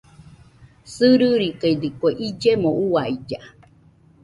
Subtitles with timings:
[0.93, 3.39] Sɨririkaidɨkue illemo uailla.